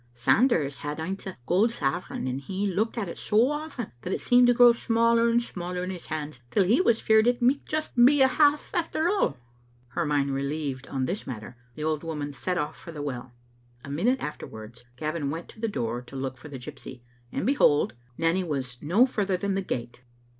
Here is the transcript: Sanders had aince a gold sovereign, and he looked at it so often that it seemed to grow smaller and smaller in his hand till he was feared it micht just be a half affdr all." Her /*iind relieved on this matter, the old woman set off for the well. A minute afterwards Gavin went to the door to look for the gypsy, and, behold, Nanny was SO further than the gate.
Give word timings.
Sanders 0.15 0.79
had 0.79 0.97
aince 0.99 1.27
a 1.27 1.37
gold 1.45 1.71
sovereign, 1.71 2.25
and 2.25 2.41
he 2.41 2.65
looked 2.65 2.97
at 2.97 3.07
it 3.07 3.19
so 3.19 3.51
often 3.51 3.91
that 4.01 4.11
it 4.11 4.19
seemed 4.19 4.47
to 4.47 4.53
grow 4.55 4.73
smaller 4.73 5.29
and 5.29 5.43
smaller 5.43 5.83
in 5.83 5.91
his 5.91 6.07
hand 6.07 6.39
till 6.49 6.63
he 6.63 6.81
was 6.81 6.99
feared 6.99 7.27
it 7.27 7.39
micht 7.39 7.67
just 7.67 7.91
be 8.03 8.19
a 8.23 8.27
half 8.27 8.71
affdr 8.71 9.07
all." 9.07 9.37
Her 9.89 10.03
/*iind 10.07 10.33
relieved 10.33 10.87
on 10.87 11.05
this 11.05 11.27
matter, 11.27 11.55
the 11.75 11.83
old 11.83 12.03
woman 12.03 12.33
set 12.33 12.57
off 12.57 12.77
for 12.77 12.91
the 12.91 13.03
well. 13.03 13.31
A 13.85 13.91
minute 13.91 14.21
afterwards 14.23 14.85
Gavin 14.95 15.29
went 15.29 15.47
to 15.49 15.59
the 15.59 15.67
door 15.67 16.01
to 16.01 16.15
look 16.15 16.35
for 16.35 16.47
the 16.49 16.57
gypsy, 16.57 17.01
and, 17.31 17.45
behold, 17.45 17.93
Nanny 18.17 18.43
was 18.43 18.79
SO 18.81 19.05
further 19.05 19.37
than 19.37 19.53
the 19.53 19.61
gate. 19.61 20.01